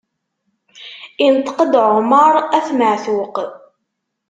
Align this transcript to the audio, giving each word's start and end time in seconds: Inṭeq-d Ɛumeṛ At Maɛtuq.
Inṭeq-d 1.25 1.73
Ɛumeṛ 1.89 2.33
At 2.57 2.67
Maɛtuq. 2.77 3.35